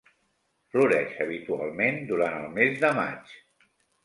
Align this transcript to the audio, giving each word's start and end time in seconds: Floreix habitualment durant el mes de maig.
Floreix 0.75 1.13
habitualment 1.25 2.01
durant 2.13 2.39
el 2.39 2.49
mes 2.57 2.81
de 2.87 2.93
maig. 3.03 3.37